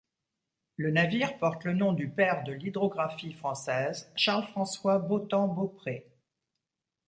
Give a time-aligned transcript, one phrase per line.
[0.77, 6.07] Le navire porte le nom du père de l’hydrographie française Charles-François Beautemps-Beaupré.